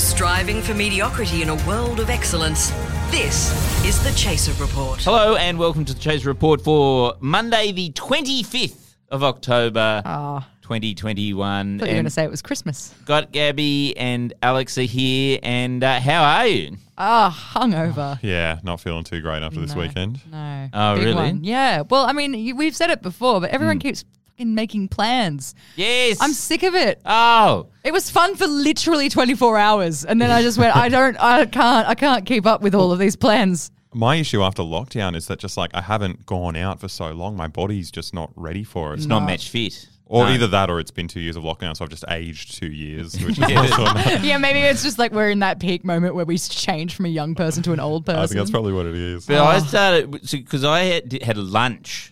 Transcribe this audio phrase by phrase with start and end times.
[0.00, 2.70] Striving for mediocrity in a world of excellence.
[3.10, 3.50] This
[3.84, 4.98] is the Chaser Report.
[5.04, 11.76] Hello and welcome to the Chaser Report for Monday, the 25th of October, Oh, 2021.
[11.76, 12.94] I thought you were going to say it was Christmas.
[13.04, 15.38] got Gabby and Alex are here.
[15.42, 16.76] And uh, how are you?
[16.96, 18.18] Ah, hungover.
[18.22, 20.20] Yeah, not feeling too great after this No, weekend.
[20.30, 20.68] No.
[20.72, 21.14] Oh, Big really?
[21.14, 21.44] one.
[21.44, 21.82] Yeah.
[21.88, 24.04] Well, I mean, you- we've said it before, but everyone keeps
[24.40, 25.54] fucking making plans.
[25.76, 26.18] Yes.
[26.20, 27.00] I'm sick of it.
[27.04, 31.16] Oh, It was fun for literally 24 hours, and then I just went, I don't,
[31.20, 33.70] I can't, I can't keep up with all of these plans.
[33.92, 37.36] My issue after lockdown is that just like I haven't gone out for so long,
[37.36, 38.98] my body's just not ready for it.
[38.98, 39.88] it's not match fit.
[40.06, 40.30] Or No.
[40.32, 43.14] either that or it's been two years of lockdown, so I've just aged two years,
[43.24, 46.24] which is also not, yeah, maybe it's just like we're in that peak moment where
[46.24, 48.20] we change from a young person to an old person.
[48.20, 49.26] I think that's probably what it is.
[49.26, 49.60] But I oh.
[49.60, 52.09] started because I had, had lunch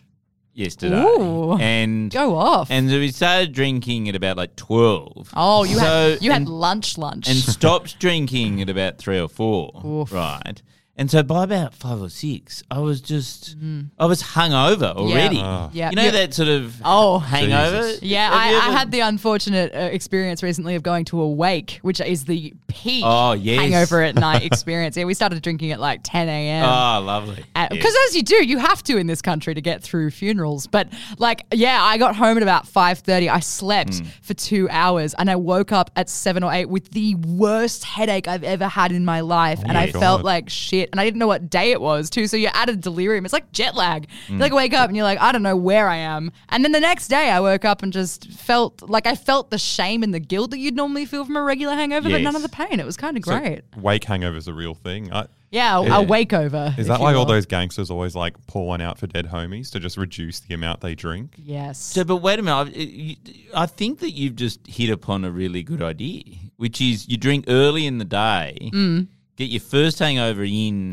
[0.59, 1.53] yesterday, Ooh.
[1.59, 2.71] and Go off.
[2.71, 5.31] and so we started drinking at about like twelve.
[5.35, 5.81] oh, you So-
[6.13, 7.29] had you had and- lunch, lunch.
[7.29, 10.13] and stopped drinking at about three or four, Oof.
[10.13, 10.61] right?
[10.99, 13.55] And so by about five or six, I was just,
[14.01, 15.39] I was hungover already.
[15.41, 15.71] Ah.
[15.73, 15.91] Yeah.
[15.91, 16.11] You know Yeah.
[16.11, 17.21] that sort of Oh.
[17.21, 17.83] hangover?
[17.87, 18.03] Jesus.
[18.03, 21.79] Yeah, I, you I had the unfortunate uh, experience recently of going to a wake,
[21.83, 23.61] which is the peak Oh, yes.
[23.61, 24.97] hangover at night experience.
[24.97, 26.65] Yeah, we started drinking at like 10 a.m.
[26.65, 27.45] Oh, lovely.
[27.71, 30.67] Because as you do, you have to in this country to get through funerals.
[30.67, 33.29] But like, yeah, I got home at about five thirty.
[33.29, 34.07] I slept Hmm.
[34.23, 38.27] for two hours, and I woke up at seven or eight with the worst headache
[38.27, 40.88] I've ever had in my life, and my I felt like shit.
[40.93, 42.27] And I didn't know what day it was too.
[42.27, 43.25] So you're added delirium.
[43.25, 44.09] It's like jet lag.
[44.27, 44.35] Hmm.
[44.35, 46.33] You like wake up and you're like, I don't know where I am.
[46.49, 49.59] And then the next day, I woke up and just felt like I felt the
[49.59, 52.43] shame and the guilt that you'd normally feel from a regular hangover, but none of
[52.43, 52.81] the pain.
[52.81, 53.63] It was kind of So great.
[53.77, 55.13] wake hangover is a real thing.
[55.13, 56.01] I, Yeah, a, Yeah.
[56.01, 56.79] a wakeover.
[56.79, 59.71] is that you why all those gangsters always like pour one out for dead homies
[59.73, 61.35] to just reduce the amount they drink?
[61.39, 61.79] Yes.
[61.79, 63.17] So, but wait a minute.
[63.55, 66.23] I, I think that you've just hit upon a really good idea,
[66.59, 69.07] which is you drink early in the day, Mm.
[69.39, 70.93] Get your first hangover in,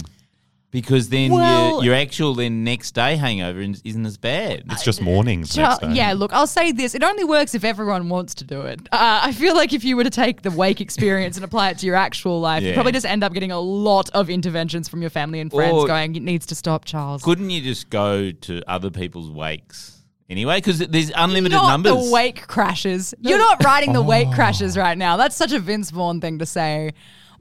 [0.72, 4.64] because then Well- your, your actual then next day hangover isn't isn't as bad.
[4.72, 5.54] It's just mornings.
[5.56, 5.94] Char- next day.
[5.94, 6.94] yeah, look, I'll say this.
[6.96, 8.82] It only works if everyone wants to do it.
[8.92, 11.80] Uh, I feel like if you were to take the wake experience and apply it
[11.80, 15.02] to your actual life, you probably just end up getting a lot of interventions from
[15.02, 17.24] your family and friends Or- going, it needs to stop, Charles.
[17.24, 20.58] Couldn't you just go to other people's wakes anyway?
[20.58, 22.06] Because there's unlimited not numbers.
[22.06, 23.14] the wake crashes.
[23.22, 25.18] You're not writing the wake crashes right now.
[25.18, 26.92] That's such a Vince Vaughn thing to say.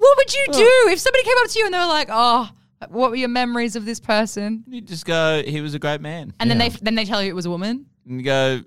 [0.04, 2.50] What would you do if somebody came up to you and they were like, oh,
[2.88, 4.62] what were your memories of this person?
[4.68, 6.34] You just go, he was a great man.
[6.40, 7.86] And then they then they tell you it was a woman.
[8.06, 8.60] And you go,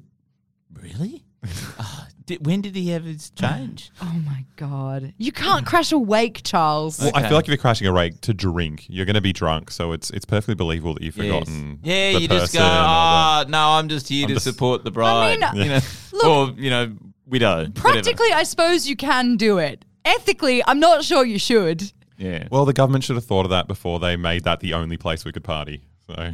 [0.74, 1.24] really?
[1.80, 3.92] Ah, did, when did he have his change?
[4.02, 7.00] Oh my god, you can't crash a wake, Charles.
[7.00, 7.28] Well, I Okay.
[7.30, 9.92] feel like if you're crashing a rake to drink, you're going to be drunk, so
[9.92, 11.80] it's it's perfectly believable that you've forgotten.
[11.84, 14.34] Yeah, the you just go, person or the- oh, no, I'm just here I'm to
[14.34, 15.42] just- support the bride.
[15.44, 15.80] I mean, you know,
[16.14, 16.96] look- or, you know,
[17.28, 17.58] widow.
[17.68, 17.72] whatever.
[17.80, 19.86] Practically, I suppose you can do it.
[20.08, 21.92] Ethically, I'm not sure you should.
[22.18, 22.48] Yeah.
[22.50, 25.26] Well, the government should have thought of that before they made that the only place
[25.26, 25.84] we could party.
[26.08, 26.16] So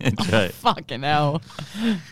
[0.00, 0.50] That's right.
[0.50, 1.42] Fucking hell.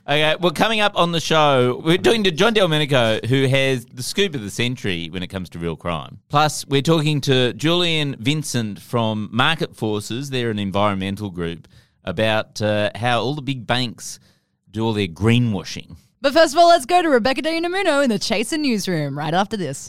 [0.07, 4.03] Okay, well, coming up on the show, we're talking to John Delmenico, who has the
[4.03, 6.21] scoop of the century when it comes to real crime.
[6.29, 11.67] Plus, we're talking to Julian Vincent from Market Forces, they're an environmental group,
[12.05, 14.21] about uh, how all the big banks
[14.71, 15.97] do all their greenwashing.
[16.21, 19.33] But first of all, let's go to Rebecca De Unamuno in the Chaser newsroom right
[19.33, 19.89] after this.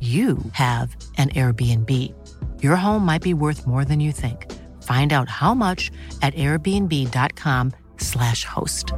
[0.00, 2.14] you have an Airbnb.
[2.62, 4.46] Your home might be worth more than you think.
[4.84, 5.90] Find out how much
[6.22, 8.92] at airbnb.com/slash host.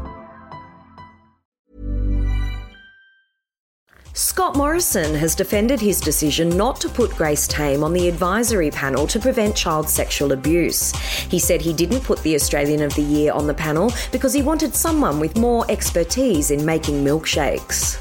[4.13, 9.07] Scott Morrison has defended his decision not to put Grace Tame on the advisory panel
[9.07, 10.93] to prevent child sexual abuse.
[11.31, 14.43] He said he didn't put the Australian of the Year on the panel because he
[14.43, 17.99] wanted someone with more expertise in making milkshakes.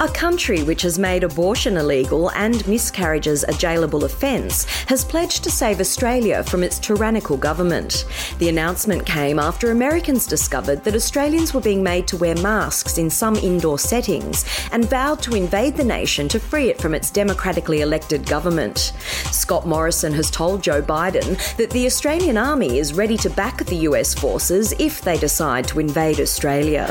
[0.00, 5.50] A country which has made abortion illegal and miscarriages a jailable offence has pledged to
[5.50, 8.06] save Australia from its tyrannical government.
[8.38, 13.10] The announcement came after Americans discovered that Australians were being made to wear masks in
[13.10, 17.80] some indoor settings and vowed to invade the nation to free it from its democratically
[17.80, 18.92] elected government.
[19.32, 23.88] Scott Morrison has told Joe Biden that the Australian Army is ready to back the
[23.88, 26.86] US forces if they decide to invade Australia.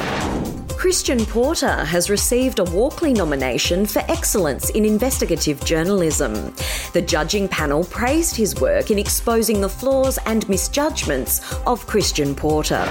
[0.78, 6.54] Christian Porter has received a Walkley nomination for excellence in investigative journalism.
[6.94, 12.86] The judging panel praised his work in exposing the flaws and misjudgments of Christian Porter.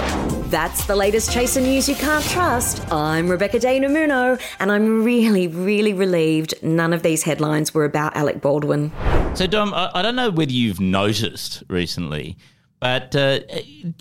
[0.47, 2.91] That's the latest Chaser news you can't trust.
[2.91, 8.17] I'm Rebecca De Unamuno, and I'm really, really relieved none of these headlines were about
[8.17, 8.91] Alec Baldwin.
[9.33, 12.37] So, Dom, I, I don't know whether you've noticed recently,
[12.79, 13.39] but uh,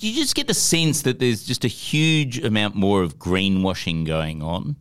[0.00, 4.42] you just get the sense that there's just a huge amount more of greenwashing going
[4.42, 4.76] on?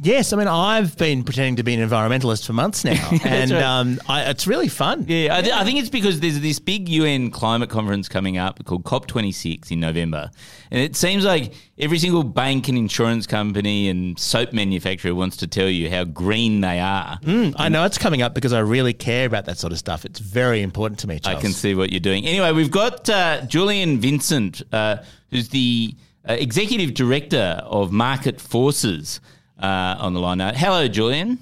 [0.00, 3.62] Yes, I mean I've been pretending to be an environmentalist for months now, and right.
[3.62, 5.04] um, I, it's really fun.
[5.08, 8.64] Yeah, I, th- I think it's because there's this big UN climate conference coming up
[8.64, 10.30] called COP26 in November.
[10.70, 15.48] And it seems like every single bank and insurance company and soap manufacturer wants to
[15.48, 17.18] tell you how green they are.
[17.22, 20.04] Mm, I know it's coming up because I really care about that sort of stuff.
[20.04, 21.18] It's very important to me.
[21.18, 21.38] Charles.
[21.38, 22.24] I can see what you're doing.
[22.24, 24.98] Anyway, we've got uh, Julian Vincent, uh,
[25.30, 25.96] who's the
[26.28, 29.20] uh, executive director of Market Forces,
[29.58, 30.52] uh, on the line now.
[30.52, 31.38] Hello, Julian.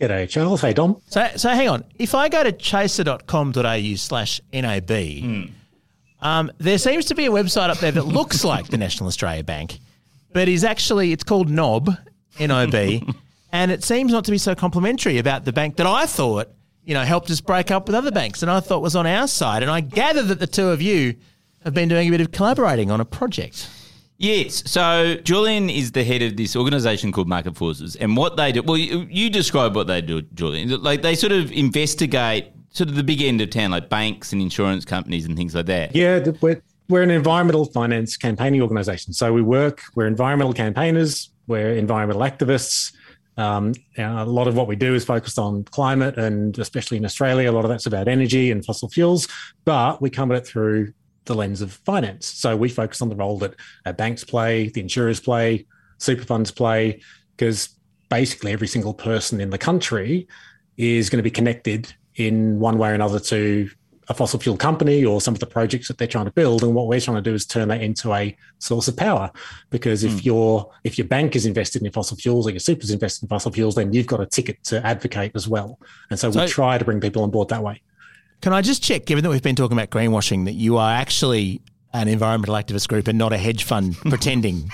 [0.00, 0.60] G'day, Charles.
[0.60, 1.00] Hey, Dom.
[1.06, 1.84] So, so hang on.
[1.98, 4.90] If I go to chaser.com.au slash NAB,
[6.20, 9.44] um, there seems to be a website up there that looks like the National Australia
[9.44, 9.78] Bank,
[10.32, 11.90] but is actually, it's called NOB,
[12.38, 13.06] N-O-B,
[13.52, 16.48] and it seems not to be so complimentary about the bank that I thought,
[16.84, 19.28] you know, helped us break up with other banks and I thought was on our
[19.28, 19.62] side.
[19.62, 21.14] And I gather that the two of you
[21.62, 23.68] have been doing a bit of collaborating on a project.
[24.22, 24.62] Yes.
[24.70, 28.62] So Julian is the head of this organisation called Market Forces, and what they do.
[28.62, 30.80] Well, you, you describe what they do, Julian.
[30.80, 34.40] Like they sort of investigate sort of the big end of town, like banks and
[34.40, 35.94] insurance companies and things like that.
[35.96, 39.12] Yeah, we're, we're an environmental finance campaigning organisation.
[39.12, 42.94] So we work, we're environmental campaigners, we're environmental activists.
[43.36, 47.50] Um, a lot of what we do is focused on climate, and especially in Australia,
[47.50, 49.26] a lot of that's about energy and fossil fuels.
[49.64, 50.92] But we come at it through
[51.24, 52.26] the lens of finance.
[52.26, 53.54] So we focus on the role that
[53.86, 55.66] uh, banks play, the insurers play,
[55.98, 57.00] super funds play,
[57.36, 57.76] because
[58.08, 60.28] basically every single person in the country
[60.76, 63.70] is going to be connected in one way or another to
[64.08, 66.62] a fossil fuel company or some of the projects that they're trying to build.
[66.62, 69.30] And what we're trying to do is turn that into a source of power.
[69.70, 73.24] Because if your if your bank is invested in fossil fuels or your super's invested
[73.24, 75.78] in fossil fuels, then you've got a ticket to advocate as well.
[76.10, 77.80] And so we try to bring people on board that way.
[78.42, 81.62] Can I just check, given that we've been talking about greenwashing, that you are actually
[81.94, 84.70] an environmental activist group and not a hedge fund pretending?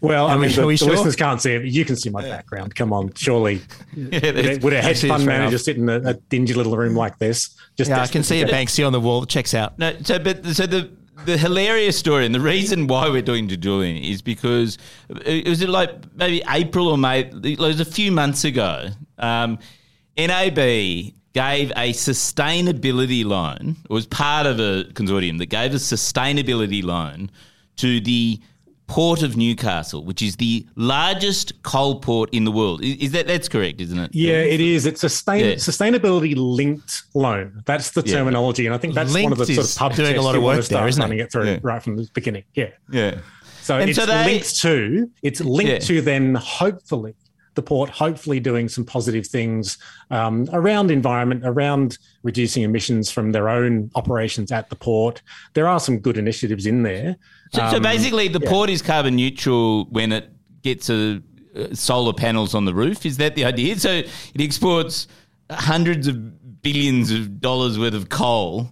[0.00, 0.88] Well, I Are we- mean, the, we the sure?
[0.90, 2.74] listeners can't see it, but you can see my background.
[2.74, 3.60] Come on, surely.
[3.96, 5.60] would, a, would a hedge fund manager enough.
[5.60, 7.56] sit in a, a dingy little room like this?
[7.76, 9.24] Just Yeah, I can see a desperate Banksy on the wall.
[9.26, 9.78] Checks out.
[9.78, 10.90] No, so but so the
[11.24, 14.76] the hilarious story and the reason why we're doing to Julian is because
[15.24, 17.20] it was like maybe April or May.
[17.44, 18.88] It was a few months ago.
[19.18, 19.58] Um,
[20.18, 20.58] NAB
[21.32, 23.76] gave a sustainability loan.
[23.84, 27.30] It was part of a consortium that gave a sustainability loan
[27.76, 28.40] to the
[28.88, 32.82] Port of Newcastle, which is the largest coal port in the world.
[32.84, 34.10] Is, is that that's correct, isn't it?
[34.14, 34.84] Yeah, it is.
[34.84, 35.54] It's a sustain, Yeah.
[35.54, 37.62] sustainability linked loan.
[37.64, 38.16] That's the Yeah.
[38.16, 40.42] terminology, and I think that's one of the sort of pub doing a lot of
[40.42, 41.04] work to start there, isn't it?
[41.04, 41.58] running it through Yeah.
[41.62, 42.42] right from the beginning.
[42.54, 42.66] Yeah.
[42.90, 43.14] Yeah.
[43.62, 45.78] So And it's so they- linked to it's linked Yeah.
[45.78, 47.14] to then hopefully
[47.54, 49.78] the port hopefully doing some positive things
[50.10, 55.22] um, around environment, around reducing emissions from their own operations at the port.
[55.54, 57.16] There are some good initiatives in there.
[57.52, 60.30] So, so Um, basically, the port is carbon neutral when it
[60.62, 61.22] gets a,
[61.54, 63.04] uh, solar panels on the roof.
[63.04, 63.78] Is that the idea?
[63.78, 65.06] So it exports
[65.50, 68.70] hundreds of billions of dollars worth of coal,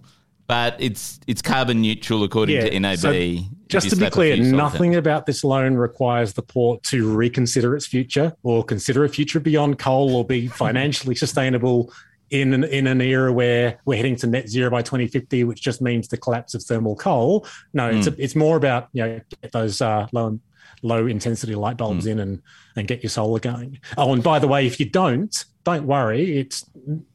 [0.51, 2.97] but it's it's carbon neutral according to NAB.
[2.97, 3.37] so
[3.69, 8.33] just to be clear, nothing about this loan requires the port to reconsider its future
[8.43, 11.93] or consider a future beyond coal or be financially sustainable
[12.31, 15.81] in an, in an era where we're heading to net zero by 2050, which just
[15.81, 17.47] means the collapse of thermal coal.
[17.73, 18.13] No, it's Hmm.
[18.13, 20.37] a, it's more about you know get those uh, low
[20.83, 22.11] low intensity light bulbs Hmm.
[22.11, 22.41] in and
[22.75, 23.79] and get your solar going.
[23.97, 26.37] Oh, and by the way, if you don't, don't worry.
[26.39, 26.65] It's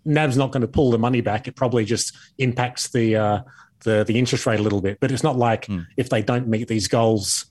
[0.04, 1.48] NAB's not going to pull the money back.
[1.48, 3.40] It probably just impacts the uh,
[3.84, 4.98] the the interest rate a little bit.
[5.00, 5.80] But it's not like Hmm.
[5.96, 7.46] if they don't meet these goals,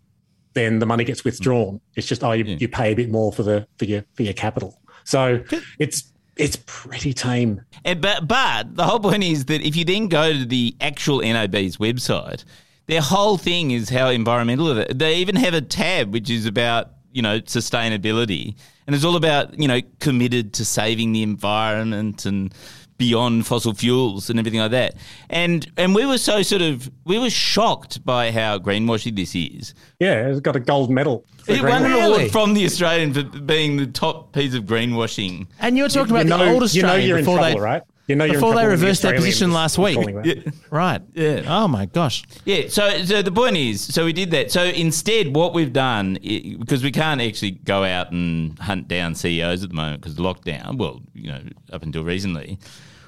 [0.54, 1.82] then the money gets withdrawn.
[1.96, 2.58] It's just oh, you, Yeah.
[2.60, 4.80] you pay a bit more for the for your for your capital.
[5.04, 5.44] So
[5.80, 7.62] it's it's pretty tame.
[7.86, 11.20] And, but but the whole point is that if you then go to the actual
[11.22, 12.44] NAB's website,
[12.88, 14.98] their whole thing is how environmental it is.
[14.98, 18.56] They even have a tab which is about you know sustainability,
[18.86, 22.54] and it's all about you know committed to saving the environment and
[22.98, 24.96] beyond fossil fuels and everything like that.
[25.30, 29.74] And and we were so sort of we were shocked by how greenwashy this is.
[30.00, 31.26] Yeah, it's got a gold medal.
[31.48, 35.48] It won an award from the Australian for being the top piece of greenwashing.
[35.60, 37.38] And you were talking You about know, the old you know Australian you're in before
[37.38, 37.62] trouble, they.
[37.62, 37.84] right?
[38.08, 39.96] You know Before they trouble when the reversed their position last week.
[39.96, 40.54] calling that.
[40.70, 41.02] Right.
[41.14, 41.44] Yeah.
[41.48, 42.24] Oh my gosh.
[42.46, 44.52] Yeah, so so the point is, so we did that.
[44.52, 49.16] So instead, what we've done, i- because we can't actually go out and hunt down
[49.16, 50.78] CEOs at the moment because lockdown.
[50.78, 51.42] Well, you know,
[51.74, 52.60] up until recently,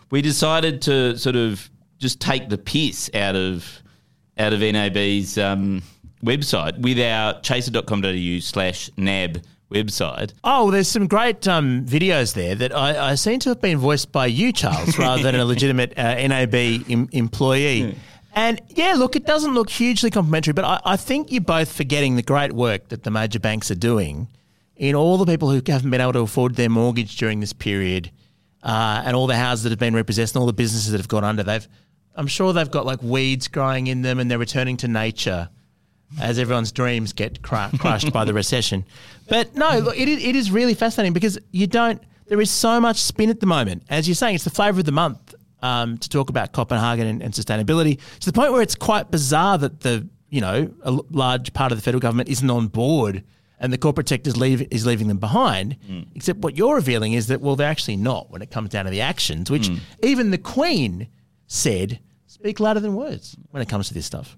[0.10, 3.84] we decided to sort of just take the piss out of
[4.40, 5.84] out of NAB's um,
[6.24, 10.34] website with our chaser.com.au slash nab website.
[10.44, 14.12] Oh, there's some great um, videos there that I, I seem to have been voiced
[14.12, 17.96] by you, Charles, rather than a legitimate uh, NAB em- employee.
[18.34, 22.16] And yeah, look, it doesn't look hugely complimentary, but I, I think you're both forgetting
[22.16, 24.28] the great work that the major banks are doing
[24.76, 28.12] in all the people who haven't been able to afford their mortgage during this period,
[28.62, 31.08] uh, and all the houses that have been repossessed, and all the businesses that have
[31.08, 31.42] gone under.
[31.42, 31.68] They've,
[32.16, 35.50] I'm sure they've got like weeds growing in them, and they're returning to nature
[36.22, 38.86] as everyone's dreams get cru- crushed by the recession.
[39.28, 42.02] But no, look, it, is- it is really fascinating because you don't.
[42.28, 44.36] There is so much spin at the moment, as you're saying.
[44.36, 48.26] It's the flavour of the month um, to talk about Copenhagen and, and sustainability to
[48.26, 51.78] the point where it's quite bizarre that the you know a l- large part of
[51.78, 53.24] the federal government isn't on board.
[53.60, 55.78] And the corporate sector leave, is leaving them behind.
[56.14, 58.92] Except what you're revealing is that, well, they're actually not when it comes down to
[58.92, 59.72] the actions, which
[60.04, 61.08] even the Queen
[61.48, 64.38] said speak louder than words when it comes to this stuff.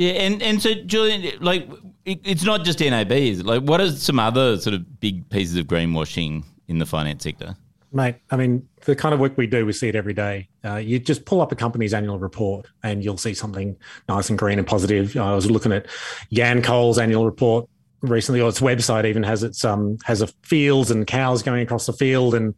[0.00, 1.68] Yeah, and, and so Julian, like,
[2.06, 3.46] it, it's not just NAB, is it?
[3.46, 7.54] Like, what are some other sort of big pieces of greenwashing in the finance sector?
[7.92, 10.48] Mate, I mean, the kind of work we do, we see it every day.
[10.64, 13.76] Uh, you just pull up a company's annual report and you'll see something
[14.08, 15.14] nice and green and positive.
[15.18, 15.84] I was looking at
[16.30, 17.68] Yancoal's annual report
[18.00, 21.84] recently, or its website even has its um has a fields and cows going across
[21.84, 22.54] the field, and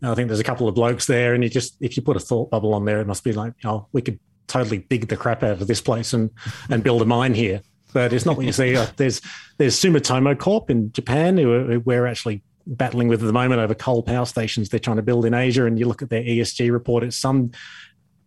[0.00, 1.34] I think there's a couple of blokes there.
[1.34, 3.54] And you just if you put a thought bubble on there, it must be like,
[3.64, 6.30] oh, we could totally dig the crap out of this place and
[6.68, 7.62] and build a mine here.
[7.92, 8.76] But it's not what you see.
[8.76, 9.20] Uh, There's
[9.58, 14.02] there's Sumitomo Corp in Japan who we're actually battling with at the moment over coal
[14.02, 15.66] power stations they're trying to build in Asia.
[15.66, 17.52] And you look at their ESG report, it's some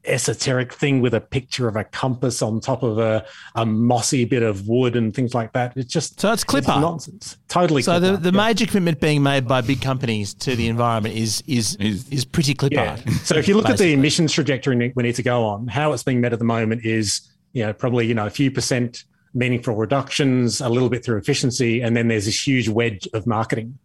[0.07, 4.43] esoteric thing with a picture of a compass on top of a, a mossy bit
[4.43, 5.75] of wood and things like that.
[5.75, 6.81] It's just So it's clip art.
[6.81, 7.37] nonsense.
[7.47, 7.81] Totally.
[7.81, 8.45] So the, the yeah.
[8.47, 12.53] major commitment being made by big companies to the environment is is Is- is, pretty
[12.53, 12.91] clip Yeah.
[12.91, 13.09] art.
[13.23, 16.03] So if you look at the emissions trajectory we need to go on, how it's
[16.03, 17.21] being met at the moment is,
[17.53, 21.81] you know, probably, you know, a few percent meaningful reductions, a little bit through efficiency,
[21.81, 23.77] and then there's this huge wedge of marketing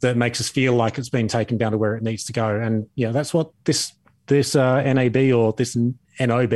[0.00, 2.56] that makes us feel like it's been taken down to where it needs to go.
[2.58, 3.92] And you know, that's what this
[4.32, 5.76] this uh, NAB or this
[6.20, 6.54] NOB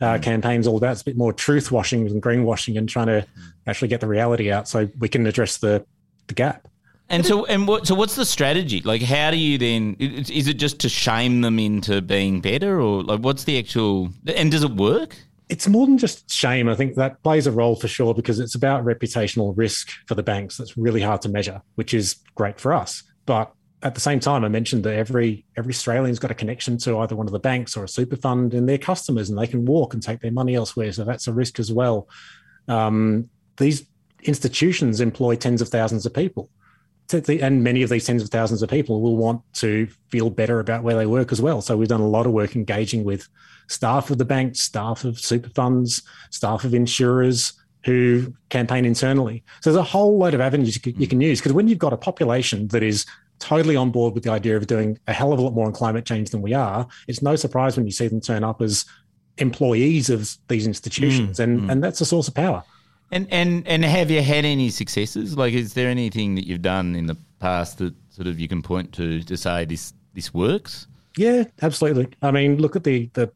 [0.00, 0.92] uh, campaign's all about.
[0.92, 3.26] It's a bit more truth washing and greenwashing and trying to
[3.66, 5.84] actually get the reality out so we can address the
[6.26, 6.68] the gap.
[7.10, 7.86] And so, and what?
[7.86, 8.80] So, what's the strategy?
[8.80, 9.96] Like, how do you then?
[9.98, 14.10] Is is it just to shame them into being better, or like, what's the actual?
[14.26, 15.16] And does it work?
[15.48, 16.68] it's more than just shame.
[16.68, 20.22] I think that plays a role for sure because it's about reputational risk for the
[20.22, 20.56] banks.
[20.56, 23.02] That's really hard to measure, which is great for us.
[23.26, 23.52] But
[23.84, 27.14] at the same time, I mentioned that every every Australian's got a connection to either
[27.14, 29.92] one of the banks or a super fund and their customers, and they can walk
[29.92, 30.90] and take their money elsewhere.
[30.90, 32.08] So that's a risk as well.
[32.66, 33.86] Um, these
[34.22, 36.48] institutions employ tens of thousands of people.
[37.12, 40.82] And many of these tens of thousands of people will want to feel better about
[40.82, 41.60] where they work as well.
[41.60, 43.28] So we've done a lot of work engaging with
[43.68, 47.52] staff of the bank, staff of super funds, staff of insurers
[47.84, 49.44] who campaign internally.
[49.60, 51.92] So there's a whole load of avenues you you can use because when you've got
[51.92, 53.04] a population that is
[53.38, 55.72] totally on board with the idea of doing a hell of a lot more on
[55.72, 58.84] climate change than we are, it's no surprise when you see them turn up as
[59.38, 61.72] employees of these institutions, mm, and mm.
[61.72, 62.62] and that's a source of power.
[63.10, 65.36] And and and have you had any successes?
[65.36, 68.62] Like, is there anything that you've done in the past that sort of you can
[68.62, 70.86] point to to say this this works?
[71.16, 72.08] Yeah, absolutely.
[72.22, 73.30] I mean, look at the the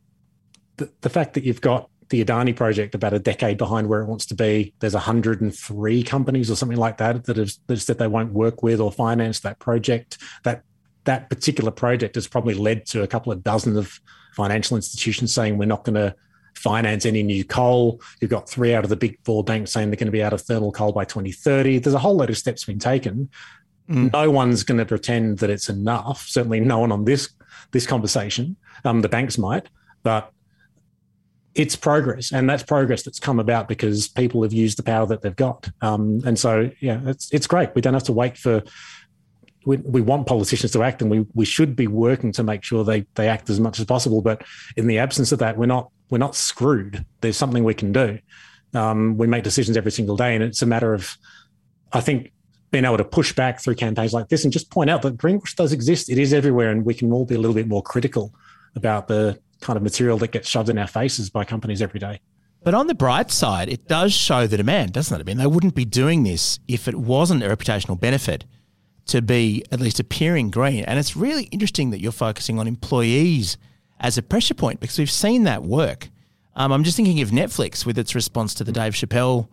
[0.77, 4.07] the, the fact that you've got the Adani project about a decade behind where it
[4.07, 4.73] wants to be.
[4.79, 8.81] There's 103 companies or something like that that have, that said they won't work with
[8.81, 10.19] or finance that project.
[10.45, 10.63] That
[11.05, 13.99] that particular project has probably led to a couple of dozen of
[14.35, 16.15] financial institutions saying we're not going to
[16.55, 18.01] finance any new coal.
[18.21, 20.33] You've got three out of the big four banks saying they're going to be out
[20.33, 21.79] of thermal coal by 2030.
[21.79, 23.31] There's a whole load of steps being taken.
[24.13, 26.27] No one's going to pretend that it's enough.
[26.27, 27.31] Certainly, no one on this
[27.73, 28.57] this conversation.
[28.85, 29.69] Um, the banks might,
[30.03, 30.31] but
[31.59, 35.23] it's progress, and that's progress that's come about because people have used the power that
[35.23, 35.69] they've got.
[35.83, 37.75] Um, and so, yeah, it's it's great.
[37.75, 38.63] We don't have to wait for.
[39.67, 42.85] We, we want politicians to act, and we we should be working to make sure
[42.85, 44.23] they they act as much as possible.
[44.23, 44.45] But
[44.77, 47.05] in the absence of that, we're not we're not screwed.
[47.23, 48.21] There's something we can do.
[48.73, 51.17] Um, we make decisions every single day, and it's a matter of,
[51.93, 52.31] I think,
[52.71, 55.57] being able to push back through campaigns like this and just point out that greenwash
[55.57, 56.09] does exist.
[56.09, 58.33] It is everywhere, and we can all be a little bit more critical
[58.77, 62.21] about the kind of material that gets shoved in our faces by companies every day.
[62.65, 65.21] But on the bright side, it does show the demand, doesn't it?
[65.21, 68.45] I mean, they wouldn't be doing this if it wasn't a reputational benefit
[69.07, 70.85] to be at least appearing green.
[70.85, 73.57] And it's really interesting that you're focusing on employees
[74.01, 76.09] as a pressure point because we've seen that work.
[76.57, 79.49] Um, I'm just thinking of Netflix with its response to the Dave Chappelle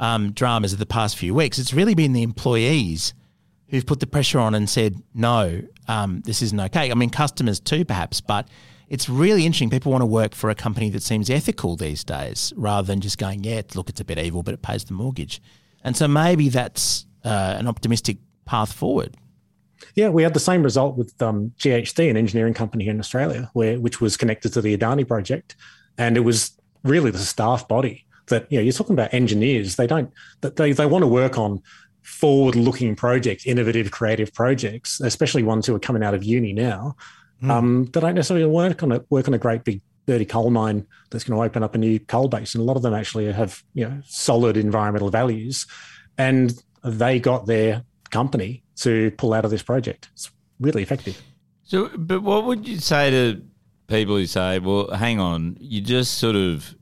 [0.00, 1.58] um, dramas of the past few weeks.
[1.58, 3.12] It's really been the employees
[3.68, 6.90] who've put the pressure on and said, no, um, this isn't okay.
[6.92, 8.48] I mean, customers too, perhaps, but
[8.88, 9.70] it's really interesting.
[9.70, 13.18] People want to work for a company that seems ethical these days rather than just
[13.18, 15.40] going, yeah, look, it's a bit evil, but it pays the mortgage.
[15.82, 19.16] And so maybe that's uh, an optimistic path forward.
[19.94, 23.50] Yeah, we had the same result with um, GHD, an engineering company here in Australia,
[23.52, 25.56] where which was connected to the Adani project,
[25.98, 29.76] and it was really the staff body that you know you're talking about engineers.
[29.76, 30.10] They don't
[30.40, 31.60] that they they want to work on
[32.02, 36.94] forward-looking projects, innovative, creative projects, especially ones who are coming out of uni now.
[37.50, 40.86] Um, they don't necessarily work on a work on a great big dirty coal mine
[41.10, 43.30] that's going to open up a new coal base, and a lot of them actually
[43.32, 45.66] have you know solid environmental values,
[46.18, 50.10] and they got their company to pull out of this project.
[50.12, 51.20] It's really effective.
[51.62, 53.42] So, but what would you say to
[53.86, 56.74] people who say, "Well, hang on, you just sort of,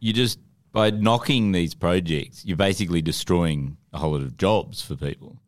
[0.00, 0.38] you just
[0.72, 5.38] by knocking these projects, you're basically destroying a whole lot of jobs for people."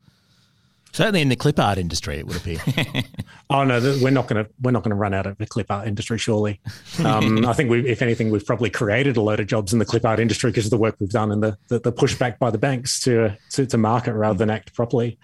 [0.94, 2.58] Certainly in the clip art industry, it would appear.
[3.50, 5.70] Oh no, we're not going to we're not going to run out of the clip
[5.70, 6.16] art industry.
[6.16, 6.60] Surely,
[7.04, 9.84] um, I think we, if anything, we've probably created a load of jobs in the
[9.84, 12.50] clip art industry because of the work we've done and the the, the pushback by
[12.50, 15.18] the banks to, to to market rather than act properly.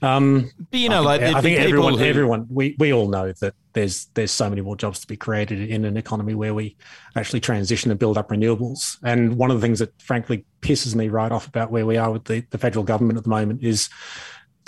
[0.00, 3.54] Um, But you know, like I think everyone, who- everyone, we we all know that
[3.74, 6.76] there's there's so many more jobs to be created in an economy where we
[7.14, 8.96] actually transition and build up renewables.
[9.04, 12.10] And one of the things that frankly pisses me right off about where we are
[12.10, 13.90] with the, the federal government at the moment is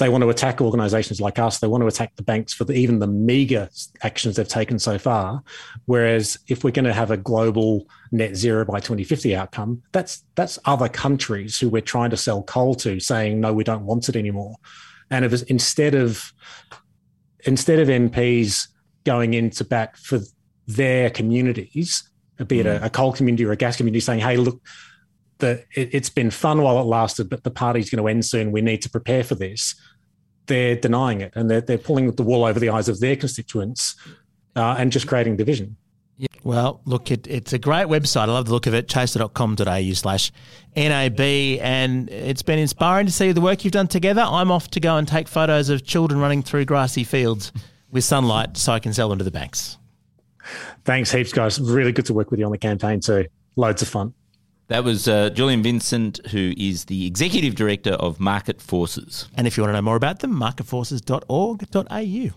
[0.03, 1.61] they want to attack organisations like us.
[1.61, 3.69] They want to attack the banks for the, even the meager
[4.03, 5.43] actions they've taken so far.
[5.87, 10.59] Whereas if we're going to have a global net zero by 2050 outcome, that's that's
[10.65, 14.17] other countries who we're trying to sell coal to, saying no, we don't want it
[14.17, 14.57] anymore.
[15.11, 16.33] And if it's, instead of
[17.45, 18.69] instead of MPs
[19.05, 20.19] going into bat for
[20.67, 22.11] their communities,
[22.47, 22.85] be it a, mm.
[22.85, 24.61] a coal community or a gas community, saying, "Hey, look,
[25.38, 28.51] the it, it's been fun while it lasted, but the party's going to end soon.
[28.51, 29.77] We need to prepare for this."
[30.46, 33.96] They're denying it, and they're they're pulling the wool over the eyes of their constituents,
[34.57, 35.76] uh, and just creating division.
[36.18, 36.28] Yeah.
[36.44, 38.22] Well, look, it, it's a great website.
[38.28, 40.31] I love the look of it, chaser.com.au slash
[40.76, 41.20] NAB.
[41.20, 44.22] And it's been inspiring to see the work you've done together.
[44.22, 47.50] I'm off to go and take photos of children running through grassy fields
[47.90, 49.78] with sunlight so I can sell them to the banks.
[50.85, 51.61] Thanks heaps, guys.
[51.61, 53.26] Really good to work with you on the campaign too.
[53.57, 54.14] Loads of fun.
[54.68, 59.29] That was uh, Julian Vincent, who is the executive director of Market Forces.
[59.37, 62.31] And if you want to know more about them, marketforces.org.au.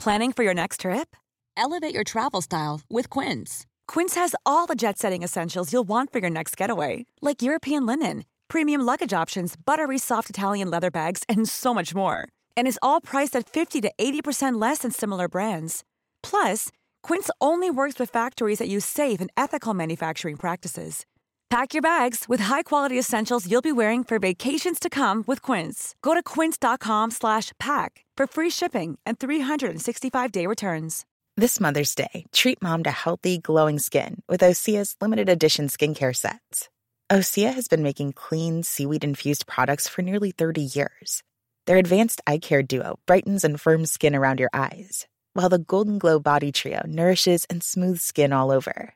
[0.00, 1.16] Planning for your next trip?
[1.56, 3.64] Elevate your travel style with Quince.
[3.86, 7.86] Quince has all the jet setting essentials you'll want for your next getaway, like European
[7.86, 12.28] linen, premium luggage options, buttery soft Italian leather bags, and so much more.
[12.56, 15.84] And is all priced at 50 to 80% less than similar brands.
[16.22, 16.70] Plus,
[17.04, 21.04] Quince only works with factories that use safe and ethical manufacturing practices.
[21.50, 25.94] Pack your bags with high-quality essentials you'll be wearing for vacations to come with Quince.
[26.02, 31.04] Go to quince.com slash pack for free shipping and 365-day returns.
[31.36, 36.68] This Mother's Day, treat mom to healthy, glowing skin with Osea's limited edition skincare sets.
[37.12, 41.22] Osea has been making clean, seaweed infused products for nearly 30 years.
[41.66, 45.98] Their advanced eye care duo brightens and firms skin around your eyes, while the Golden
[45.98, 48.94] Glow Body Trio nourishes and smooths skin all over.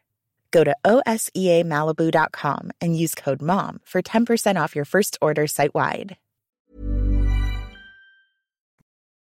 [0.50, 6.16] Go to OSEAMalibu.com and use code MOM for 10% off your first order site wide.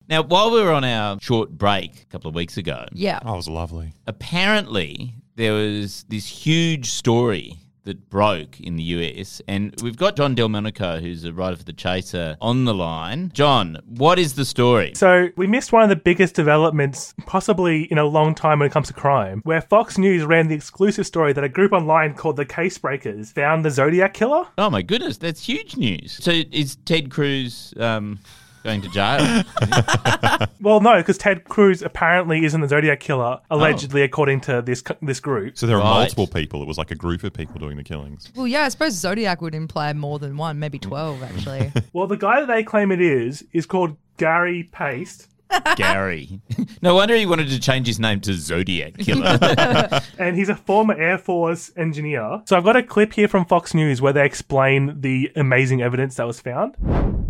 [0.08, 3.20] Now, while we were on our short break a couple of weeks ago, Yeah.
[3.24, 3.94] Oh, it was lovely.
[4.08, 7.58] apparently there was this huge story
[7.90, 11.74] that broke in the US, and we've got John Delmonico, who's a writer for The
[11.74, 13.32] Chaser, on the line.
[13.34, 14.94] John, what is the story?
[14.96, 18.72] So, we missed one of the biggest developments, possibly in a long time when it
[18.72, 22.36] comes to crime, where Fox News ran the exclusive story that a group online called
[22.36, 24.46] the Casebreakers found the Zodiac Killer.
[24.58, 26.20] Oh my goodness, that's huge news.
[26.24, 28.20] So is Ted Cruz um,
[28.64, 29.44] Going to jail.
[30.62, 33.56] Well, no, because Ted Cruz apparently isn't the Zodiac killer, oh.
[33.56, 35.58] allegedly, according to this co- this group.
[35.58, 36.00] So there are Right.
[36.02, 36.62] multiple people.
[36.62, 38.30] It was like a group of people doing the killings.
[38.36, 41.72] Well, yeah, I suppose Zodiac would imply more than one, maybe 12, actually.
[41.94, 45.28] Well, the guy that they claim it is is called Gary Poste,
[45.76, 46.42] Gary.
[46.82, 49.40] No wonder he wanted to change his name to Zodiac Killer.
[50.20, 52.42] and he's a former Air Force engineer.
[52.46, 56.16] So I've got a clip here from Fox News where they explain the amazing evidence
[56.16, 56.76] that was found.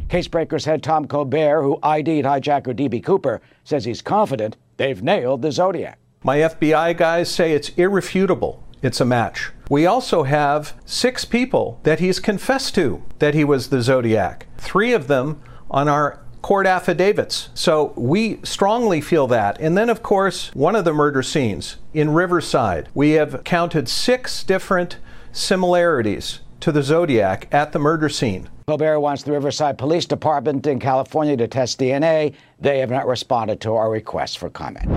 [0.09, 5.51] Casebreakers head Tom Colbert, who ID'd hijacker DB Cooper, says he's confident they've nailed the
[5.51, 5.99] Zodiac.
[6.23, 8.63] My FBI guys say it's irrefutable.
[8.81, 9.51] It's a match.
[9.69, 14.93] We also have six people that he's confessed to that he was the Zodiac, three
[14.93, 17.49] of them on our court affidavits.
[17.53, 19.59] So we strongly feel that.
[19.59, 24.43] And then, of course, one of the murder scenes in Riverside, we have counted six
[24.43, 24.97] different
[25.31, 28.49] similarities to the Zodiac at the murder scene.
[28.67, 32.35] Colbert wants the Riverside Police Department in California to test DNA.
[32.59, 34.89] They have not responded to our request for comment.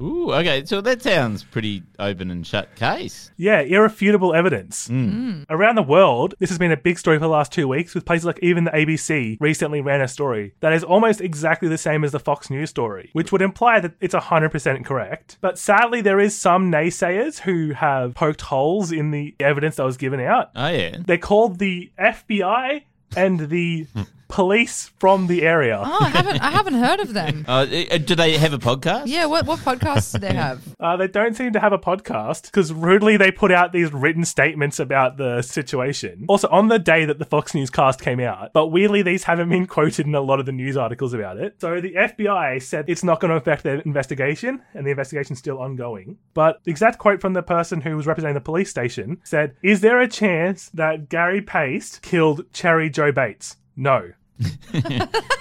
[0.00, 0.64] Ooh, okay.
[0.64, 3.30] So that sounds pretty open and shut case.
[3.36, 4.86] Yeah, irrefutable evidence.
[4.88, 5.06] Hmm.
[5.10, 5.42] Hmm.
[5.48, 8.04] Around the world, this has been a big story for the last two weeks, with
[8.04, 12.04] places like even the ABC recently ran a story that is almost exactly the same
[12.04, 15.38] as the Fox News story, which would imply that it's 100% correct.
[15.40, 19.96] But sadly, there is some naysayers who have poked holes in the evidence that was
[19.96, 20.50] given out.
[20.54, 20.98] Oh, yeah.
[21.04, 22.82] They're called the FBI
[23.16, 23.86] and the
[24.28, 25.80] police from the area.
[25.84, 27.44] Oh, I haven't, I haven't heard of them.
[27.56, 29.04] Uh, uh, do they have a podcast?
[29.06, 30.62] Yeah, what, what podcasts do they have?
[30.80, 34.24] Uh, they don't seem to have a podcast because rudely they put out these written
[34.24, 36.24] statements about the situation.
[36.28, 39.48] Also, on the day that the Fox News cast came out, but weirdly, these haven't
[39.48, 41.54] been quoted in a lot of the news articles about it.
[41.60, 45.58] So the FBI said it's not going to affect their investigation, and the investigation's still
[45.60, 46.18] ongoing.
[46.34, 49.80] But the exact quote from the person who was representing the police station said, Is
[49.80, 53.56] there a chance that Gary Poste killed Cheri Jo Bates?
[53.76, 54.12] No.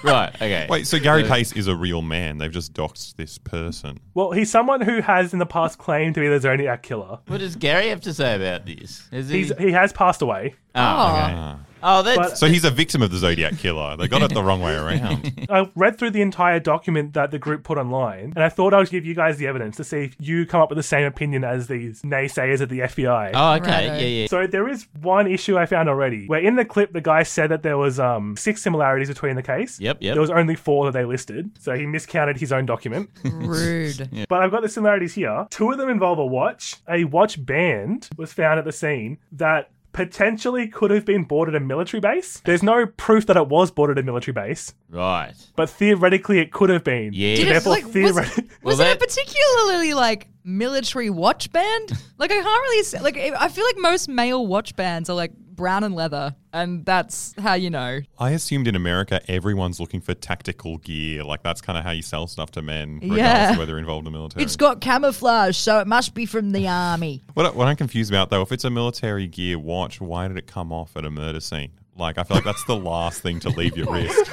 [0.03, 0.67] Right, okay.
[0.69, 2.37] Wait, so Gary Poste is a real man.
[2.37, 3.99] They've just doxed this person.
[4.13, 7.19] Well, he's someone who has in the past claimed to be the Zodiac killer.
[7.27, 9.07] What does Gary have to say about this?
[9.11, 9.39] Is he?
[9.39, 10.53] He's, he has passed away.
[10.75, 11.33] oh, okay.
[11.35, 11.59] Ah.
[11.87, 12.17] Oh, that's.
[12.17, 13.95] But- So he's a victim of the Zodiac killer.
[13.95, 15.47] They got it the wrong way around.
[15.49, 18.79] I read through the entire document that the group put online, and I thought I
[18.79, 21.05] would give you guys the evidence to see if you come up with the same
[21.05, 23.31] opinion as these naysayers at the FBI.
[23.33, 23.89] oh, okay.
[23.89, 23.93] Righto.
[24.01, 24.27] Yeah, yeah.
[24.27, 27.51] So there is one issue I found already, where in the clip the guy said
[27.51, 29.79] that there was um six similarities between the case.
[29.79, 30.13] Yep, yep.
[30.15, 33.09] There was only four that they listed, so he miscounted his own document.
[33.23, 34.09] Rude.
[34.27, 35.45] But I've got the similarities here.
[35.51, 36.75] Two of them involve a watch.
[36.89, 41.55] A watch band was found at the scene that potentially could have been bought at
[41.55, 42.41] a military base.
[42.43, 45.33] There's no proof that it was bought at a military base, Right.
[45.55, 47.11] but theoretically it could have been.
[47.13, 47.35] Yeah.
[47.35, 48.43] So Did it, therefore, like, was- theoretically.
[48.61, 51.93] Was Well, it a that- particularly like military watch band?
[52.17, 55.31] Like I can't really say, like I feel like most male watch bands are like
[55.55, 57.99] brown and leather, and that's how you know.
[58.19, 61.23] I assumed in America everyone's looking for tactical gear.
[61.23, 63.51] Like that's kind of how you sell stuff to men, regardless Yeah.
[63.53, 64.43] of whether they're involved in the military.
[64.43, 67.23] It's got camouflage, so it must be from the army.
[67.33, 70.37] What, I- what I'm confused about though, if it's a military gear watch, why did
[70.37, 71.71] it come off at a murder scene?
[71.97, 74.29] Like I feel like that's the last thing to leave your wrist.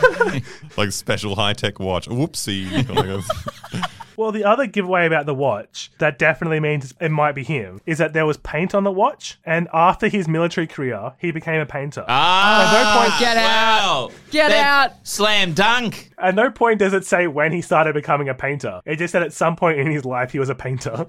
[0.77, 2.09] like special high tech watch.
[2.09, 2.69] Whoopsie.
[4.13, 7.43] Like, that's- Well, the other giveaway about the watch that definitely means it might be
[7.45, 11.31] him is that there was paint on the watch, and after his military career, he
[11.31, 12.05] became a painter.
[12.09, 13.43] Ah, At no point- Get out.
[13.43, 14.11] wow.
[14.31, 14.93] Get That- out.
[15.03, 16.11] Slam dunk.
[16.19, 18.81] At no point does it say when he started becoming a painter.
[18.85, 21.07] It just said at some point in his life he was a painter.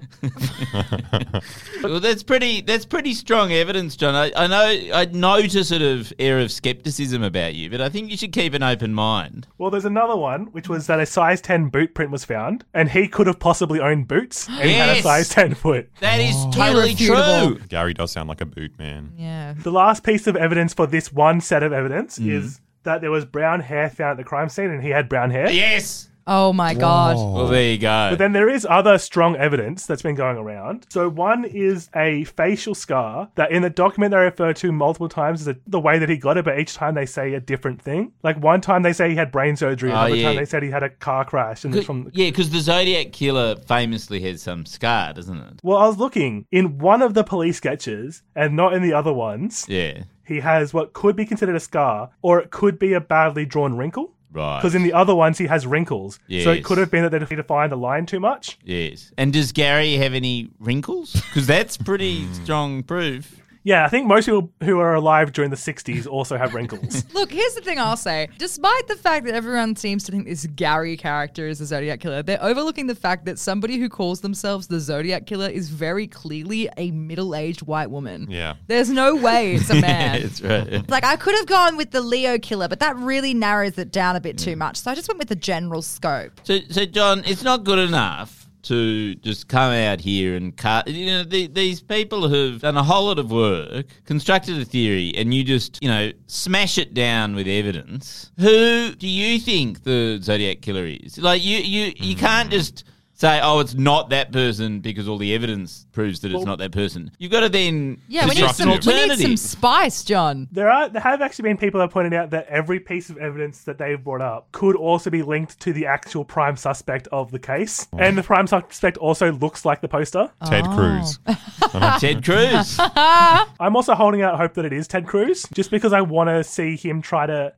[1.82, 2.60] Well, that's pretty.
[2.62, 4.14] That's pretty strong evidence, John.
[4.14, 4.94] I, I know.
[4.94, 8.32] I note a sort of air of skepticism about you, but I think you should
[8.32, 9.46] keep an open mind.
[9.58, 12.88] well, there's another one, which was that a size 10 boot print was found, and
[12.94, 15.02] he could have possibly owned boots, and he had a Yes.
[15.02, 15.90] size 10 foot.
[16.00, 17.56] That is totally Irrefutable.
[17.56, 17.66] true.
[17.68, 19.12] Gary does sound like a boot man.
[19.16, 19.54] Yeah.
[19.62, 22.30] The last piece of evidence for this one set of evidence Mm.
[22.30, 25.30] is that there was brown hair found at the crime scene, and he had brown
[25.30, 25.50] hair.
[25.50, 26.08] Yes.
[26.26, 27.16] Oh my god.
[27.16, 28.08] Well, there you go.
[28.10, 30.86] But then there is other strong evidence that's been going around.
[30.88, 35.42] So one is a facial scar that in the document they refer to multiple times
[35.42, 37.82] as a, the way that he got it, but each time they say a different
[37.82, 38.12] thing.
[38.22, 40.28] Like one time they say he had brain surgery, Oh, another yeah.
[40.28, 42.10] time they said he had a car crash, and it's from.
[42.14, 45.60] yeah, because the Zodiac killer famously has some scar, doesn't it?
[45.62, 49.12] Well, I was looking in one of the police sketches, and not in the other
[49.12, 49.66] ones.
[49.68, 50.04] Yeah.
[50.26, 53.76] He has what could be considered a scar, or it could be a badly drawn
[53.76, 54.13] wrinkle.
[54.34, 54.58] Right.
[54.58, 56.46] Because in the other ones he has wrinkles, so Yes.
[56.46, 58.58] it could have been that they defined the line too much.
[58.64, 59.12] Yes.
[59.16, 61.12] And does Gary have any wrinkles?
[61.12, 62.32] Because that's pretty hmm.
[62.32, 63.40] strong proof.
[63.64, 67.02] Yeah, I think most people who are alive during the 60s also have wrinkles.
[67.14, 68.28] Look, here's the thing I'll say.
[68.36, 72.22] Despite the fact that everyone seems to think this Gary character is the Zodiac Killer,
[72.22, 76.68] they're overlooking the fact that somebody who calls themselves the Zodiac Killer is very clearly
[76.76, 78.26] a middle aged white woman.
[78.30, 78.56] Yeah.
[78.66, 80.20] There's no way it's a man.
[80.20, 80.90] That's right.
[80.90, 84.14] Like I could have gone with the Leo killer, but that really narrows it down
[84.14, 84.58] a bit too mm.
[84.58, 84.76] much.
[84.76, 86.40] So I just went with the general scope.
[86.44, 90.88] So, so John, it's not good enough to just come out here and cut.
[90.88, 95.12] You know, the, these people who've done a whole lot of work, constructed a theory,
[95.16, 98.30] and you just, you know, smash it down with evidence.
[98.38, 101.18] Who do you think the Zodiac killer is?
[101.18, 102.52] Like, you, you, you can't mm.
[102.52, 106.46] just say, oh, it's not that person because all the evidence proves that it's Well-
[106.46, 107.10] not that person.
[107.18, 109.22] You've got to then Yeah, we need, construct some, an we need alternative.
[109.22, 110.48] some spice, John.
[110.50, 113.16] There are there have actually been people that have pointed out that every piece of
[113.18, 117.30] evidence that they've brought up could also be linked to the actual prime suspect of
[117.30, 117.86] the case.
[117.92, 117.98] Oh.
[117.98, 120.30] And the prime suspect also looks like the poster.
[120.46, 120.74] Ted oh.
[120.76, 121.18] Cruz.
[121.74, 121.98] Uh-huh.
[121.98, 122.76] Ted Cruz.
[123.58, 126.44] I'm also holding out hope that it is Ted Cruz, just because I want to
[126.44, 127.52] see him try to.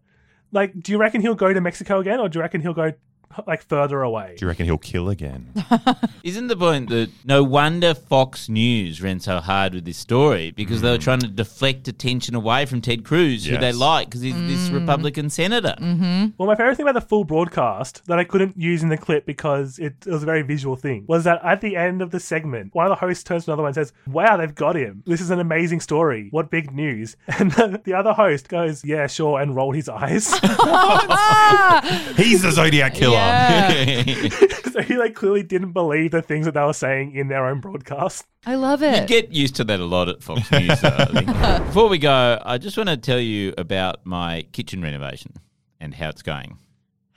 [0.53, 2.93] Like, do you reckon he'll go to Mexico again, or do you reckon he'll go
[3.47, 4.35] like further away?
[4.37, 5.53] Do you reckon he'll kill again?
[6.23, 10.83] Isn't the point that no wonder Fox News ran so hard with this story because
[10.83, 11.03] they were hmm.
[11.03, 14.75] trying to deflect attention away from Ted Cruz, who they like because he's this hmm.
[14.75, 15.75] Republican senator.
[15.81, 16.27] Mm-hmm.
[16.39, 19.27] Well, my favorite thing about the full broadcast that I couldn't use in the clip
[19.27, 22.21] because it, it was a very visual thing was that at the end of the
[22.21, 25.03] segment, one of the hosts turns to another one and says, Wow, they've got him.
[25.07, 26.29] This is an amazing story.
[26.31, 27.17] What big news.
[27.39, 30.33] And the, the other host goes, Yeah, sure, and rolled his eyes.
[30.43, 33.26] Oh, he's the Zodiac killer.
[34.73, 37.61] so he like clearly didn't believe the things that they were saying in their own
[37.61, 38.27] broadcast.
[38.45, 39.01] I love it.
[39.03, 40.81] You get used to that a lot at Fox News.
[40.81, 41.27] Though, I think.
[41.67, 45.35] Before we go, I just want to tell you about my kitchen renovation
[45.81, 46.59] and how it's going.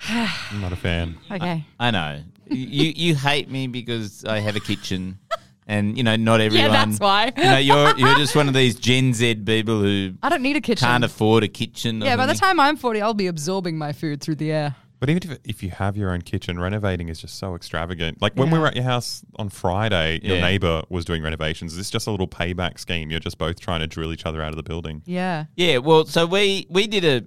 [0.10, 0.30] I'm
[0.62, 1.18] not a fan.
[1.32, 1.66] okay.
[1.80, 5.20] I know you you hate me because I have a kitchen,
[5.68, 6.72] and you know not everyone.
[6.72, 7.32] that's why.
[7.38, 10.56] You know you're you're just one of these Gen Z people who I don't need
[10.56, 10.88] a kitchen.
[10.88, 12.02] can't afford a kitchen.
[12.02, 12.58] or yeah, by the something.
[12.58, 14.76] time I'm 40, I'll be absorbing my food through the air.
[15.00, 18.22] But even if, if you have your own kitchen, renovating is just so extravagant.
[18.22, 20.42] Like when we were at your house on Friday, your Yeah.
[20.42, 21.78] neighbor was doing renovations.
[21.78, 23.10] It's just a little payback scheme.
[23.10, 25.02] You're just both trying to drill each other out of the building.
[25.06, 25.46] Yeah.
[25.56, 27.26] Yeah, well, so we we did a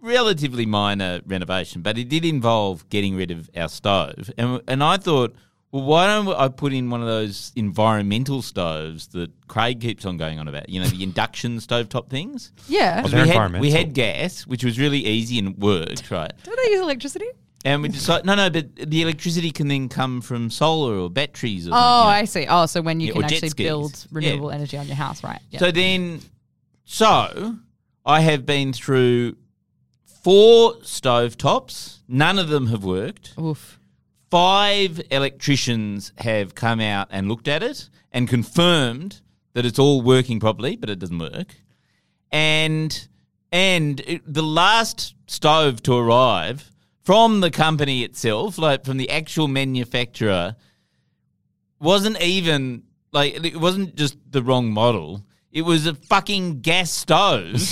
[0.00, 4.96] relatively minor renovation, but it did involve getting rid of our stove, and and I
[4.96, 5.34] thought,
[5.72, 10.18] well, why don't I put in one of those environmental stoves that Craig keeps on
[10.18, 10.68] going on about?
[10.68, 12.52] You know, the induction stovetop things.
[12.68, 13.00] Yeah.
[13.00, 16.32] Oh, we they're had, we had gas, which was really easy and worked, right?
[16.44, 17.26] Do they use electricity?
[17.64, 21.68] And we decided, no, no, but the electricity can then come from solar or batteries
[21.68, 22.08] or Oh, you know.
[22.10, 22.46] I see.
[22.48, 23.66] Oh, so when you Yeah, can jet actually skis.
[23.66, 24.06] build Yeah.
[24.10, 25.40] renewable energy on your house, right?
[25.50, 25.60] Yeah.
[25.60, 26.20] So then,
[26.84, 27.56] so
[28.04, 29.36] I have been through
[30.24, 31.98] four stovetops.
[32.08, 33.34] None of them have worked.
[33.40, 33.78] Oof.
[34.32, 39.20] Five electricians have come out and looked at it and confirmed
[39.52, 41.54] that it's all working properly, but it doesn't work.
[42.30, 43.08] And
[43.52, 46.70] and it, the last stove to arrive
[47.04, 50.56] from the company itself, like from the actual manufacturer,
[51.78, 55.26] wasn't even like it wasn't just the wrong model.
[55.50, 57.60] It was a fucking gas stove.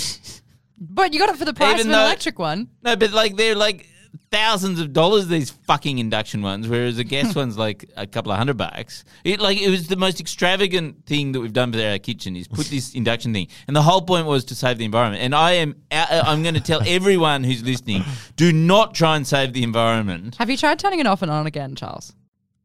[0.83, 2.67] But you got it for the price Even of an though- electric one.
[2.83, 3.87] no, but like they're like
[4.31, 8.37] thousands of dollars these fucking induction ones, whereas a gas one's like a couple of
[8.37, 9.03] hundred bucks.
[9.23, 12.47] It like it was the most extravagant thing that we've done for our kitchen is
[12.47, 15.23] put this induction thing, and the whole point was to save the environment.
[15.23, 18.03] And I am uh, I'm going to tell everyone who's listening,
[18.35, 20.35] do not try and save the environment.
[20.37, 22.13] Have you tried turning it off and on again, Charles?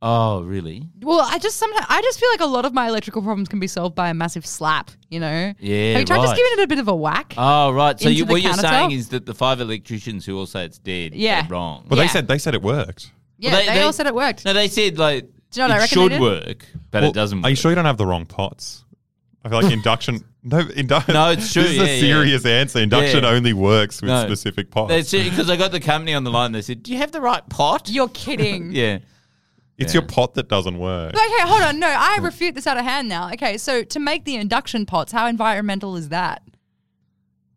[0.02, 0.82] Oh, really?
[1.00, 3.58] Well, I just sometimes I just feel like a lot of my electrical problems can
[3.58, 4.90] be solved by a massive slap.
[5.08, 5.54] You know?
[5.58, 6.36] Yeah, Have you tried just right.
[6.36, 7.34] giving it a bit of a whack?
[7.38, 7.98] Oh, right.
[7.98, 10.64] So Into you, the what you're saying is that the five electricians who all say
[10.64, 11.46] it's dead Yeah.
[11.46, 11.86] are wrong.
[11.88, 12.04] Well, Yeah.
[12.04, 13.10] they said they said it worked.
[13.38, 14.44] yeah, well, they, they- they- all said it worked.
[14.44, 16.20] No, they said like Do you know what I it reckon they should did?
[16.20, 17.38] work, but Well, it doesn't.
[17.38, 17.46] Work.
[17.46, 17.58] Are you work.
[17.58, 18.84] sure you don't have the wrong pots?
[19.44, 20.24] I feel like induction.
[20.48, 22.00] No, indu- No, it's true, This is yeah, a yeah.
[22.00, 22.78] serious answer.
[22.78, 23.30] Induction Yeah.
[23.30, 24.24] only works with No.
[24.26, 24.90] specific pots.
[24.90, 26.52] That's because I got the company on the line.
[26.52, 28.70] They said, "Do you have the right pot?" You're kidding.
[28.72, 28.98] yeah.
[29.78, 30.00] It's Yeah.
[30.00, 31.12] your pot that doesn't work.
[31.12, 31.78] But okay, hold on.
[31.80, 33.30] No, I refute this out of hand now.
[33.32, 36.42] Okay, so to make the induction pots, how environmental is that?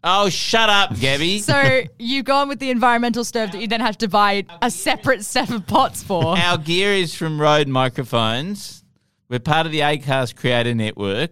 [0.02, 1.40] Oh, shut up, Gabby.
[1.40, 5.26] So you've gone with the environmental stove that you then have to buy a separate
[5.26, 6.38] set of pots for.
[6.38, 8.84] Our gear is from Rode Microphones.
[9.28, 11.32] We're part of the Acast Creator Network.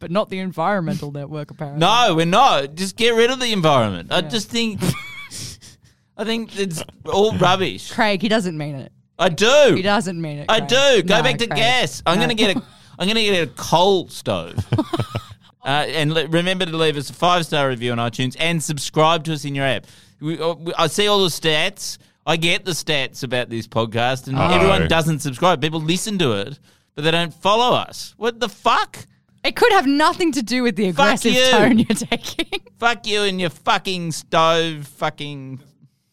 [0.00, 1.78] but not the environmental network, apparently.
[1.80, 2.74] No, we're not.
[2.74, 4.10] Just get rid of the environment.
[4.10, 4.80] I just think,
[6.16, 7.92] I think it's all rubbish.
[7.92, 8.92] Craig, he doesn't mean it.
[9.20, 9.74] I do.
[9.76, 10.46] He doesn't mean it.
[10.48, 10.68] I Craig.
[10.70, 11.02] do.
[11.08, 11.58] Go No, back to Craig.
[11.58, 12.02] gas.
[12.06, 12.22] I'm No.
[12.24, 12.62] gonna get a.
[12.98, 14.56] I'm gonna get a coal stove.
[15.64, 19.24] uh, and le- remember to leave us a five star review on iTunes and subscribe
[19.24, 19.86] to us in your app.
[20.20, 21.98] We, uh, we- I see all the stats.
[22.26, 24.54] I get the stats about this podcast, and Uh-oh.
[24.54, 25.60] everyone doesn't subscribe.
[25.62, 26.58] People listen to it,
[26.94, 28.14] but they don't follow us.
[28.18, 29.06] What the fuck?
[29.42, 31.50] It could have nothing to do with the aggressive you.
[31.50, 32.60] tone you're taking.
[32.78, 35.60] Fuck you and your fucking stove fucking.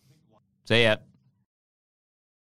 [0.65, 0.96] See ya.